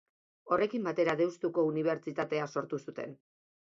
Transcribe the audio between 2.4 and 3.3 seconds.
sortu zuten.